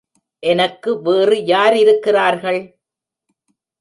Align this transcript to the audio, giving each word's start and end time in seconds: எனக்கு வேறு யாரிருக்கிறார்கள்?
எனக்கு 0.43 1.01
வேறு 1.01 1.37
யாரிருக்கிறார்கள்? 1.45 2.61